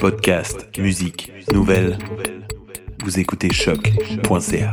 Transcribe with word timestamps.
Podcast, 0.00 0.68
musique, 0.78 1.32
nouvelles. 1.52 1.98
Vous 3.04 3.18
écoutez 3.18 3.52
choc.ca. 3.52 4.72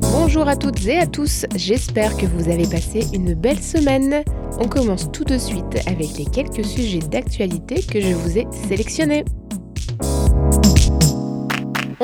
Bonjour 0.00 0.48
à 0.48 0.56
toutes 0.56 0.86
et 0.86 0.98
à 0.98 1.06
tous, 1.06 1.46
j'espère 1.56 2.16
que 2.16 2.26
vous 2.26 2.50
avez 2.50 2.66
passé 2.66 3.06
une 3.12 3.34
belle 3.34 3.62
semaine. 3.62 4.22
On 4.58 4.68
commence 4.68 5.10
tout 5.12 5.24
de 5.24 5.38
suite 5.38 5.86
avec 5.86 6.18
les 6.18 6.26
quelques 6.26 6.64
sujets 6.64 6.98
d'actualité 6.98 7.82
que 7.82 8.00
je 8.00 8.14
vous 8.14 8.38
ai 8.38 8.46
sélectionnés. 8.68 9.24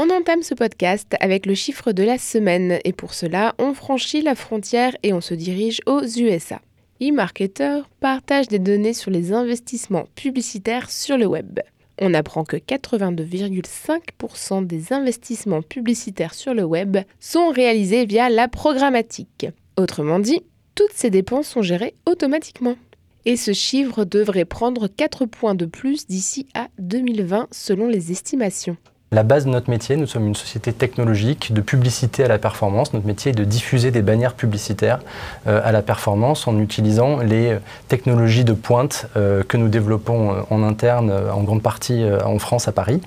On 0.00 0.10
entame 0.10 0.44
ce 0.44 0.54
podcast 0.54 1.16
avec 1.18 1.44
le 1.44 1.56
chiffre 1.56 1.90
de 1.90 2.04
la 2.04 2.18
semaine 2.18 2.78
et 2.84 2.92
pour 2.92 3.14
cela, 3.14 3.56
on 3.58 3.74
franchit 3.74 4.22
la 4.22 4.36
frontière 4.36 4.96
et 5.02 5.12
on 5.12 5.20
se 5.20 5.34
dirige 5.34 5.80
aux 5.86 6.04
USA. 6.04 6.60
eMarketer 7.00 7.80
partage 7.98 8.46
des 8.46 8.60
données 8.60 8.92
sur 8.92 9.10
les 9.10 9.32
investissements 9.32 10.06
publicitaires 10.14 10.88
sur 10.88 11.18
le 11.18 11.26
web. 11.26 11.58
On 12.00 12.14
apprend 12.14 12.44
que 12.44 12.56
82,5% 12.56 14.64
des 14.64 14.92
investissements 14.92 15.62
publicitaires 15.62 16.34
sur 16.34 16.54
le 16.54 16.62
web 16.62 16.98
sont 17.18 17.48
réalisés 17.48 18.06
via 18.06 18.30
la 18.30 18.46
programmatique. 18.46 19.48
Autrement 19.76 20.20
dit, 20.20 20.42
toutes 20.76 20.94
ces 20.94 21.10
dépenses 21.10 21.48
sont 21.48 21.62
gérées 21.62 21.96
automatiquement. 22.06 22.76
Et 23.24 23.36
ce 23.36 23.52
chiffre 23.52 24.04
devrait 24.04 24.44
prendre 24.44 24.86
4 24.86 25.26
points 25.26 25.56
de 25.56 25.66
plus 25.66 26.06
d'ici 26.06 26.46
à 26.54 26.68
2020 26.78 27.48
selon 27.50 27.88
les 27.88 28.12
estimations. 28.12 28.76
La 29.10 29.22
base 29.22 29.46
de 29.46 29.50
notre 29.50 29.70
métier, 29.70 29.96
nous 29.96 30.06
sommes 30.06 30.26
une 30.26 30.34
société 30.34 30.70
technologique 30.70 31.54
de 31.54 31.62
publicité 31.62 32.24
à 32.24 32.28
la 32.28 32.36
performance. 32.36 32.92
Notre 32.92 33.06
métier 33.06 33.30
est 33.30 33.34
de 33.34 33.44
diffuser 33.44 33.90
des 33.90 34.02
bannières 34.02 34.34
publicitaires 34.34 34.98
euh, 35.46 35.62
à 35.64 35.72
la 35.72 35.80
performance 35.80 36.46
en 36.46 36.58
utilisant 36.58 37.20
les 37.20 37.56
technologies 37.88 38.44
de 38.44 38.52
pointe 38.52 39.06
euh, 39.16 39.42
que 39.42 39.56
nous 39.56 39.68
développons 39.68 40.32
euh, 40.32 40.40
en 40.50 40.62
interne, 40.62 41.10
en 41.10 41.42
grande 41.42 41.62
partie 41.62 42.04
en 42.22 42.38
France, 42.38 42.68
à 42.68 42.72
Paris. 42.72 43.00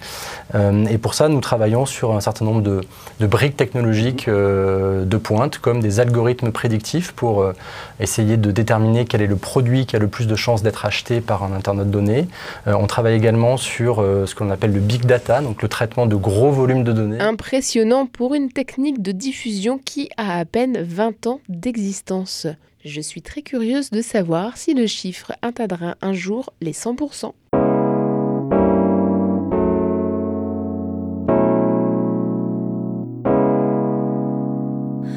et 0.56 0.98
pour 0.98 1.14
ça, 1.14 1.30
nous 1.30 1.40
travaillons 1.40 1.86
sur 1.86 2.16
un 2.16 2.22
certain 2.22 2.46
nombre 2.46 2.62
de 2.62 3.28
briques 3.28 3.56
technologiques 3.56 4.28
de 4.28 5.18
pointe, 5.18 5.60
comme 5.60 5.82
des 5.82 6.00
algorithmes 6.00 6.52
prédictifs 6.52 7.12
pour 7.12 7.46
essayer 8.00 8.38
de 8.38 8.52
déterminer 8.52 9.06
quel 9.06 9.22
est 9.22 9.28
le 9.28 9.36
produit 9.36 9.86
qui 9.86 9.96
a 9.96 10.00
le 10.00 10.08
plus 10.08 10.28
de 10.28 10.36
chances 10.36 10.64
d'être 10.64 10.86
acheté 10.86 11.22
par 11.22 11.44
un 11.44 11.54
internaute 11.54 11.92
donné. 11.92 12.28
on 12.66 12.88
travaille 12.88 13.16
également 13.16 13.58
sur 13.58 13.98
ce 13.98 14.34
qu'on 14.36 14.50
appelle 14.50 14.74
le 14.74 14.80
big 14.80 15.06
data, 15.06 15.42
donc 15.42 15.62
le 15.62 15.68
traitement 15.68 15.91
de 15.98 16.16
gros 16.16 16.52
volumes 16.52 16.84
de 16.84 16.94
données. 16.94 17.20
Impressionnant 17.20 18.06
pour 18.06 18.34
une 18.34 18.50
technique 18.50 19.02
de 19.02 19.12
diffusion 19.12 19.78
qui 19.78 20.10
a 20.18 20.40
à 20.40 20.46
peine 20.46 20.82
20 20.82 21.28
ans 21.28 21.42
d'existence. 21.50 22.48
Je 22.86 23.02
suis 23.02 23.22
très 23.22 23.42
curieuse 23.42 23.92
de 23.92 24.02
savoir 24.02 24.58
si 24.58 24.74
le 24.74 24.88
chiffre 24.88 25.34
atteindra 25.42 25.96
un 26.02 26.14
jour 26.14 26.54
les 26.62 26.72
100%. 26.72 27.34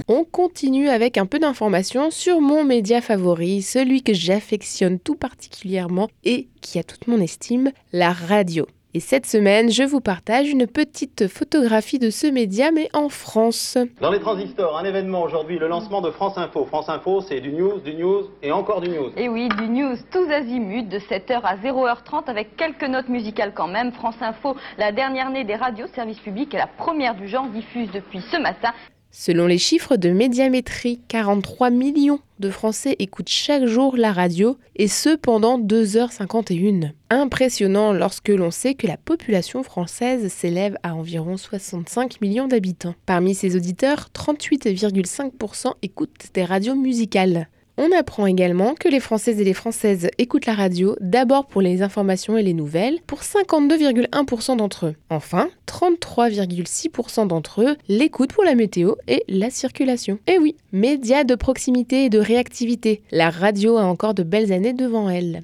On 0.06 0.24
continue 0.24 0.90
avec 0.90 1.16
un 1.16 1.24
peu 1.24 1.38
d'informations 1.38 2.10
sur 2.10 2.42
mon 2.42 2.64
média 2.64 3.00
favori, 3.00 3.62
celui 3.62 4.02
que 4.02 4.12
j'affectionne 4.12 4.98
tout 4.98 5.14
particulièrement 5.14 6.10
et 6.24 6.48
qui 6.60 6.78
a 6.78 6.82
toute 6.82 7.06
mon 7.06 7.20
estime, 7.20 7.70
la 7.92 8.12
radio. 8.12 8.66
Et 8.96 9.00
cette 9.00 9.26
semaine, 9.26 9.72
je 9.72 9.82
vous 9.82 10.00
partage 10.00 10.48
une 10.48 10.68
petite 10.68 11.26
photographie 11.26 11.98
de 11.98 12.10
ce 12.10 12.28
média, 12.28 12.70
mais 12.70 12.88
en 12.92 13.08
France. 13.08 13.76
Dans 14.00 14.12
les 14.12 14.20
transistors, 14.20 14.78
un 14.78 14.84
événement 14.84 15.22
aujourd'hui, 15.22 15.58
le 15.58 15.66
lancement 15.66 16.00
de 16.00 16.12
France 16.12 16.38
Info. 16.38 16.64
France 16.64 16.88
Info, 16.88 17.20
c'est 17.20 17.40
du 17.40 17.52
news, 17.52 17.80
du 17.80 17.96
news 17.96 18.28
et 18.40 18.52
encore 18.52 18.80
du 18.80 18.90
news. 18.90 19.10
Et 19.16 19.28
oui, 19.28 19.48
du 19.58 19.66
news 19.66 19.96
tous 20.12 20.30
azimuts, 20.30 20.84
de 20.84 21.00
7h 21.00 21.40
à 21.42 21.56
0h30, 21.56 22.26
avec 22.26 22.56
quelques 22.56 22.84
notes 22.84 23.08
musicales 23.08 23.52
quand 23.52 23.66
même. 23.66 23.90
France 23.90 24.14
Info, 24.20 24.54
la 24.78 24.92
dernière 24.92 25.28
née 25.30 25.42
des 25.42 25.56
radios 25.56 25.88
service 25.88 26.20
public 26.20 26.54
et 26.54 26.58
la 26.58 26.68
première 26.68 27.16
du 27.16 27.26
genre, 27.26 27.48
diffuse 27.48 27.90
depuis 27.90 28.20
ce 28.30 28.36
matin 28.36 28.72
Selon 29.16 29.46
les 29.46 29.58
chiffres 29.58 29.94
de 29.94 30.10
Médiamétrie, 30.10 30.98
43 31.06 31.70
millions 31.70 32.18
de 32.40 32.50
Français 32.50 32.96
écoutent 32.98 33.28
chaque 33.28 33.64
jour 33.64 33.96
la 33.96 34.12
radio, 34.12 34.58
et 34.74 34.88
ce 34.88 35.14
pendant 35.14 35.56
2h51. 35.56 36.90
Impressionnant 37.10 37.92
lorsque 37.92 38.30
l'on 38.30 38.50
sait 38.50 38.74
que 38.74 38.88
la 38.88 38.96
population 38.96 39.62
française 39.62 40.32
s'élève 40.32 40.76
à 40.82 40.96
environ 40.96 41.36
65 41.36 42.20
millions 42.22 42.48
d'habitants. 42.48 42.96
Parmi 43.06 43.36
ces 43.36 43.54
auditeurs, 43.54 44.08
38,5% 44.12 45.74
écoutent 45.82 46.30
des 46.34 46.44
radios 46.44 46.74
musicales. 46.74 47.48
On 47.76 47.90
apprend 47.90 48.26
également 48.26 48.74
que 48.78 48.88
les 48.88 49.00
Françaises 49.00 49.40
et 49.40 49.44
les 49.44 49.52
Françaises 49.52 50.08
écoutent 50.18 50.46
la 50.46 50.54
radio 50.54 50.94
d'abord 51.00 51.46
pour 51.46 51.60
les 51.60 51.82
informations 51.82 52.36
et 52.36 52.42
les 52.44 52.54
nouvelles, 52.54 53.00
pour 53.08 53.22
52,1% 53.22 54.56
d'entre 54.56 54.86
eux. 54.86 54.94
Enfin, 55.10 55.48
33,6% 55.66 57.26
d'entre 57.26 57.62
eux 57.62 57.76
l'écoutent 57.88 58.32
pour 58.32 58.44
la 58.44 58.54
météo 58.54 58.94
et 59.08 59.24
la 59.26 59.50
circulation. 59.50 60.20
Et 60.28 60.38
oui, 60.38 60.54
médias 60.72 61.24
de 61.24 61.34
proximité 61.34 62.04
et 62.04 62.10
de 62.10 62.20
réactivité, 62.20 63.02
la 63.10 63.30
radio 63.30 63.76
a 63.76 63.84
encore 63.84 64.14
de 64.14 64.22
belles 64.22 64.52
années 64.52 64.72
devant 64.72 65.10
elle. 65.10 65.42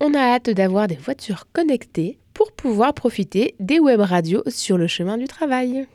On 0.00 0.12
a 0.12 0.18
hâte 0.18 0.50
d'avoir 0.50 0.86
des 0.86 0.96
voitures 0.96 1.46
connectées 1.52 2.18
pour 2.34 2.52
pouvoir 2.52 2.92
profiter 2.92 3.54
des 3.58 3.80
web 3.80 4.00
radios 4.00 4.42
sur 4.48 4.76
le 4.76 4.86
chemin 4.86 5.16
du 5.16 5.24
travail. 5.24 5.86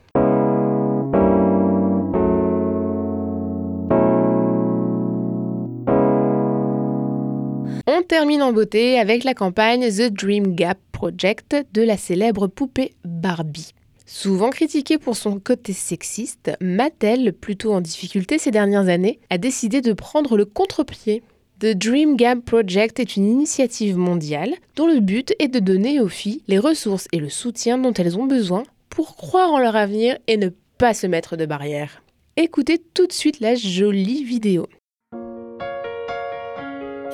On 7.88 8.02
termine 8.02 8.42
en 8.42 8.54
beauté 8.54 9.00
avec 9.00 9.24
la 9.24 9.34
campagne 9.34 9.90
The 9.90 10.12
Dream 10.12 10.56
Gap 10.56 10.78
Project 10.92 11.56
de 11.74 11.82
la 11.82 11.98
célèbre 11.98 12.48
poupée 12.48 12.94
Barbie. 13.04 13.74
Souvent 14.06 14.50
critiquée 14.50 14.98
pour 14.98 15.16
son 15.16 15.40
côté 15.40 15.74
sexiste, 15.74 16.52
Mattel, 16.62 17.34
plutôt 17.34 17.74
en 17.74 17.82
difficulté 17.82 18.38
ces 18.38 18.52
dernières 18.52 18.88
années, 18.88 19.20
a 19.30 19.38
décidé 19.38 19.82
de 19.82 19.94
prendre 19.94 20.38
le 20.38 20.46
contre-pied. 20.46 21.24
The 21.60 21.76
Dream 21.76 22.16
Gap 22.16 22.40
Project 22.46 23.00
est 23.00 23.16
une 23.16 23.28
initiative 23.28 23.98
mondiale 23.98 24.54
dont 24.76 24.88
le 24.88 25.00
but 25.00 25.34
est 25.40 25.48
de 25.48 25.60
donner 25.60 26.00
aux 26.00 26.10
filles 26.10 26.44
les 26.48 26.60
ressources 26.60 27.08
et 27.14 27.20
le 27.20 27.30
soutien 27.30 27.78
dont 27.78 27.94
elles 27.94 28.18
ont 28.18 28.26
besoin 28.26 28.64
pour 28.90 29.16
croire 29.16 29.52
en 29.52 29.60
leur 29.60 29.76
avenir 29.76 30.18
et 30.28 30.38
ne 30.38 30.50
pas 30.78 30.94
se 30.94 31.08
mettre 31.08 31.38
de 31.38 31.46
barrières. 31.46 32.04
Écoutez 32.36 32.82
tout 32.94 33.08
de 33.08 33.14
suite 33.14 33.40
la 33.40 33.56
jolie 33.56 34.24
vidéo. 34.24 34.68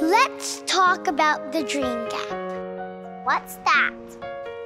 Let's 0.01 0.63
talk 0.65 1.07
about 1.07 1.51
the 1.51 1.61
dream 1.61 2.09
gap. 2.09 3.23
What's 3.23 3.57
that? 3.57 3.93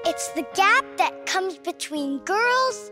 It's 0.05 0.29
the 0.29 0.47
gap 0.55 0.85
that 0.97 1.25
comes 1.25 1.57
between 1.57 2.19
girls 2.19 2.89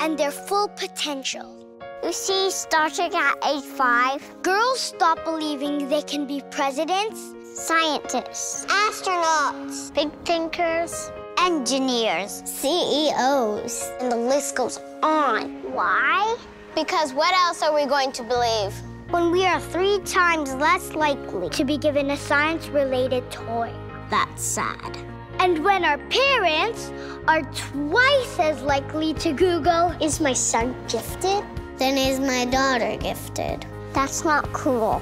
and 0.00 0.18
their 0.18 0.30
full 0.30 0.68
potential. 0.68 1.78
You 2.02 2.14
see, 2.14 2.50
starting 2.50 3.14
at 3.14 3.34
age 3.46 3.64
five, 3.64 4.22
girls 4.42 4.80
stop 4.80 5.22
believing 5.26 5.90
they 5.90 6.00
can 6.00 6.26
be 6.26 6.40
presidents, 6.50 7.20
scientists, 7.54 8.64
astronauts, 8.64 9.92
big 9.94 10.10
thinkers, 10.24 11.12
engineers, 11.38 12.42
CEOs, 12.46 13.92
and 14.00 14.10
the 14.10 14.16
list 14.16 14.56
goes 14.56 14.80
on. 15.02 15.60
Why? 15.74 16.34
Because 16.74 17.12
what 17.12 17.34
else 17.34 17.62
are 17.62 17.74
we 17.74 17.84
going 17.84 18.10
to 18.12 18.22
believe? 18.22 18.72
When 19.14 19.30
we 19.30 19.46
are 19.46 19.60
three 19.60 20.00
times 20.00 20.52
less 20.56 20.92
likely 20.94 21.48
to 21.48 21.64
be 21.64 21.78
given 21.78 22.10
a 22.10 22.16
science 22.16 22.66
related 22.66 23.22
toy. 23.30 23.72
That's 24.10 24.42
sad. 24.42 24.98
And 25.38 25.64
when 25.64 25.84
our 25.84 25.98
parents 26.08 26.90
are 27.28 27.42
twice 27.54 28.40
as 28.40 28.60
likely 28.62 29.14
to 29.14 29.32
Google, 29.32 29.90
Is 30.02 30.20
my 30.20 30.32
son 30.32 30.74
gifted? 30.88 31.44
Then 31.76 31.96
is 31.96 32.18
my 32.18 32.44
daughter 32.46 32.96
gifted? 32.96 33.64
That's 33.92 34.24
not 34.24 34.52
cool. 34.52 35.00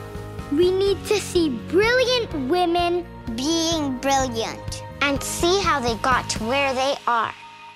We 0.52 0.70
need 0.70 1.02
to 1.06 1.18
see 1.18 1.48
brilliant 1.70 2.34
women 2.50 3.06
being 3.34 3.96
brilliant 3.96 4.82
and 5.00 5.22
see 5.22 5.58
how 5.62 5.80
they 5.80 5.94
got 6.02 6.28
to 6.36 6.44
where 6.44 6.74
they 6.74 6.96
are. 7.06 7.32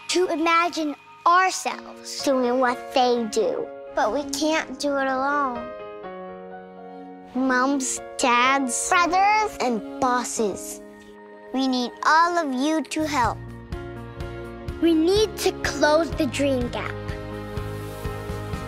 To 0.08 0.26
imagine 0.26 0.96
ourselves 1.26 2.22
doing 2.24 2.60
what 2.60 2.92
they 2.92 3.24
do. 3.32 3.66
But 3.94 4.12
we 4.12 4.22
can't 4.38 4.78
do 4.78 4.98
it 4.98 5.06
alone 5.06 5.66
mums, 7.36 8.00
dads, 8.18 8.88
brothers, 8.88 9.56
and 9.60 10.00
bosses. 10.00 10.80
We 11.52 11.68
need 11.68 11.92
all 12.04 12.38
of 12.38 12.52
you 12.52 12.82
to 12.82 13.06
help. 13.06 13.38
We 14.82 14.94
need 14.94 15.36
to 15.38 15.52
close 15.62 16.10
the 16.10 16.26
dream 16.26 16.68
gap. 16.68 16.94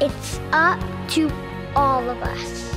It's 0.00 0.38
up 0.52 0.78
to 1.14 1.30
all 1.74 2.08
of 2.08 2.22
us. 2.22 2.68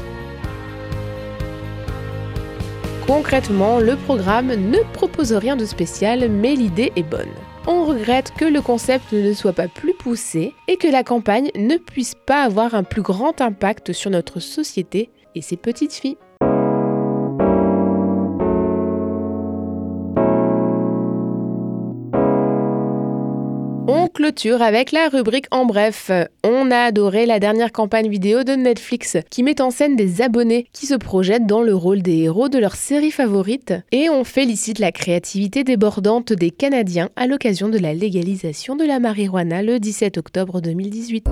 Concrètement, 3.06 3.80
le 3.80 3.96
programme 3.96 4.54
ne 4.54 4.80
propose 4.94 5.34
rien 5.34 5.56
de 5.56 5.66
spécial, 5.66 6.30
mais 6.30 6.56
l'idée 6.56 6.92
est 6.96 7.04
bonne. 7.04 7.34
On 7.68 7.86
regrette 7.86 8.34
que 8.36 8.46
le 8.46 8.60
concept 8.60 9.14
ne 9.14 9.34
soit 9.34 9.54
pas 9.54 9.68
plus 9.68 9.94
poussé 9.94 10.56
et 10.68 10.78
que 10.78 10.88
la 10.88 11.04
campagne 11.04 11.52
ne 11.56 11.78
puisse 11.78 12.16
pas 12.16 12.42
avoir 12.42 12.74
un 12.74 12.84
plus 12.84 13.04
grand 13.04 13.40
impact 13.40 13.94
sur 13.94 14.10
notre 14.10 14.40
société 14.40 15.12
et 15.36 15.42
ses 15.42 15.58
petites 15.58 15.94
filles. 15.94 16.18
Clôture 24.12 24.62
avec 24.62 24.92
la 24.92 25.10
rubrique 25.10 25.48
en 25.52 25.66
bref. 25.66 26.12
On 26.44 26.70
a 26.70 26.78
adoré 26.78 27.26
la 27.26 27.40
dernière 27.40 27.72
campagne 27.72 28.10
vidéo 28.10 28.44
de 28.44 28.54
Netflix 28.54 29.18
qui 29.30 29.42
met 29.42 29.62
en 29.62 29.72
scène 29.72 29.96
des 29.96 30.22
abonnés 30.22 30.68
qui 30.74 30.86
se 30.86 30.96
projettent 30.96 31.48
dans 31.48 31.62
le 31.62 31.74
rôle 31.74 32.02
des 32.02 32.18
héros 32.20 32.50
de 32.50 32.60
leur 32.60 32.76
série 32.76 33.12
favorite 33.12 33.74
et 33.92 34.10
on 34.10 34.24
félicite 34.24 34.80
la 34.80 34.92
créativité 34.92 35.64
débordante 35.64 36.34
des 36.34 36.52
Canadiens 36.52 37.10
à 37.16 37.26
l'occasion 37.26 37.70
de 37.70 37.80
la 37.80 37.94
légalisation 37.94 38.76
de 38.76 38.84
la 38.84 39.00
marijuana 39.00 39.64
le 39.64 39.80
17 39.80 40.18
octobre 40.18 40.62
2018. 40.62 41.28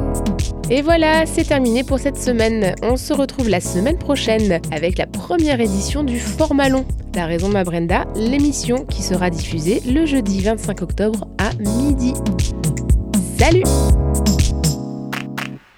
Et 0.72 0.82
voilà, 0.82 1.26
c'est 1.26 1.46
terminé 1.46 1.84
pour 1.84 1.98
cette 1.98 2.18
semaine. 2.18 2.76
On 2.84 2.96
se 2.96 3.12
retrouve 3.12 3.50
la 3.50 3.60
semaine 3.60 3.98
prochaine 3.98 4.62
avec 4.72 4.98
la 4.98 5.08
première 5.08 5.60
édition 5.60 6.04
du 6.04 6.20
Format 6.20 6.70
Long. 6.70 6.86
T'as 7.12 7.26
raison 7.26 7.50
ma 7.50 7.64
Brenda, 7.64 8.06
l'émission 8.16 8.86
qui 8.86 9.02
sera 9.02 9.32
diffusée 9.32 9.82
le 9.88 10.06
jeudi 10.06 10.42
25 10.42 10.84
octobre 10.84 11.28
à 11.40 11.50
midi. 11.56 12.14
Salut 13.40 14.49